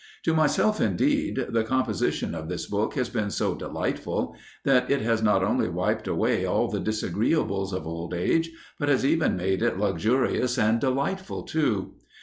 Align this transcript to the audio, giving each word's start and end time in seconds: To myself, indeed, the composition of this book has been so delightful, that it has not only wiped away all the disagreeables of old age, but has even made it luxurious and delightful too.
To 0.23 0.33
myself, 0.33 0.81
indeed, 0.81 1.45
the 1.49 1.63
composition 1.63 2.33
of 2.33 2.49
this 2.49 2.65
book 2.65 2.95
has 2.95 3.07
been 3.07 3.29
so 3.29 3.53
delightful, 3.53 4.35
that 4.65 4.89
it 4.89 5.01
has 5.01 5.21
not 5.21 5.43
only 5.43 5.69
wiped 5.69 6.07
away 6.07 6.43
all 6.43 6.67
the 6.67 6.79
disagreeables 6.79 7.71
of 7.71 7.85
old 7.85 8.11
age, 8.15 8.49
but 8.79 8.89
has 8.89 9.05
even 9.05 9.37
made 9.37 9.61
it 9.61 9.77
luxurious 9.77 10.57
and 10.57 10.79
delightful 10.81 11.43
too. 11.43 11.97